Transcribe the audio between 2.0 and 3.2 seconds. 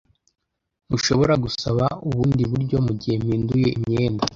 ubundi buryo mugihe